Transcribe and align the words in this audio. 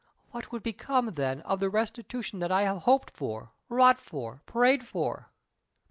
What 0.31 0.51
would 0.51 0.63
become, 0.63 1.13
then, 1.13 1.41
of 1.41 1.59
the 1.59 1.69
restitution 1.69 2.39
that 2.39 2.51
I 2.51 2.63
have 2.63 2.85
hoped 2.85 3.11
for, 3.11 3.51
wrought 3.69 3.99
for, 3.99 4.41
prayed 4.47 4.83
for?" 4.83 5.29